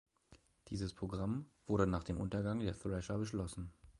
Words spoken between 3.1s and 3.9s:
beschlossen.